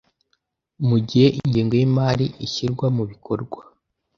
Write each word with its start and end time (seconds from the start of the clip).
mu 0.87 0.97
gihe 1.07 1.27
ingengo 1.39 1.73
y 1.79 1.83
imari 1.87 2.25
ishyirwa 2.45 2.85
mu 2.95 3.03
bikorwa 3.11 3.61